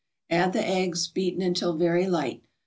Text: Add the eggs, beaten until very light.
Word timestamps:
Add 0.31 0.53
the 0.53 0.67
eggs, 0.67 1.07
beaten 1.07 1.43
until 1.43 1.75
very 1.77 2.07
light. 2.07 2.41